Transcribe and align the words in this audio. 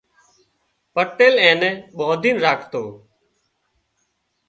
پٽيل 0.93 1.33
اين 1.45 1.57
نين 1.61 1.75
ٻانڌين 1.97 2.35
راکتو 2.45 2.83